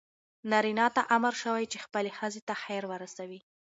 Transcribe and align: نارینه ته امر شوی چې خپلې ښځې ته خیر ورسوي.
نارینه 0.51 0.85
ته 0.95 1.01
امر 1.15 1.33
شوی 1.43 1.65
چې 1.71 1.77
خپلې 1.85 2.11
ښځې 2.17 2.41
ته 2.47 2.53
خیر 2.63 2.83
ورسوي. 2.91 3.39